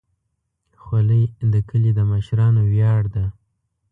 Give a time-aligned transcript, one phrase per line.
[0.81, 1.23] خولۍ
[1.53, 3.25] د کلي د مشرانو ویاړ ده.